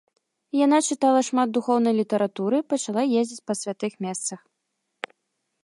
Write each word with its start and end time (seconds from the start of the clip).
Яна 0.65 0.77
чытала 0.93 1.19
шмат 1.27 1.47
духоўнай 1.57 1.93
літаратуры, 2.01 2.57
пачала 2.73 3.01
ездзіць 3.21 3.39
па 3.51 3.57
святых 3.61 3.93
месцах. 4.07 4.39